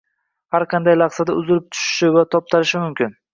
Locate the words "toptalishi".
2.37-2.83